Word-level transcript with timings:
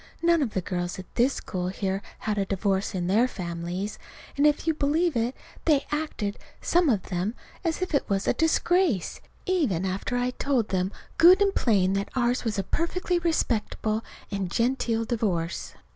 None 0.23 0.41
of 0.41 0.55
the 0.55 0.61
girls 0.61 0.97
in 0.97 1.05
this 1.13 1.35
school 1.35 1.67
here 1.67 2.01
had 2.17 2.39
a 2.39 2.45
divorce 2.47 2.95
in 2.95 3.05
their 3.05 3.27
families; 3.27 3.99
and, 4.35 4.47
if 4.47 4.65
you'll 4.65 4.75
believe 4.75 5.15
it, 5.15 5.35
they 5.65 5.85
acted 5.91 6.39
some 6.59 6.89
of 6.89 7.03
them 7.09 7.35
as 7.63 7.83
if 7.83 7.93
it 7.93 8.09
was 8.09 8.27
a 8.27 8.33
disgrace, 8.33 9.21
even 9.45 9.85
after 9.85 10.17
I 10.17 10.31
told 10.31 10.69
them 10.69 10.91
good 11.19 11.39
and 11.39 11.53
plain 11.53 11.93
that 11.93 12.09
ours 12.15 12.43
was 12.43 12.57
a 12.57 12.63
perfectly 12.63 13.19
respectable 13.19 14.03
and 14.31 14.49
genteel 14.49 15.05
divorce. 15.05 15.75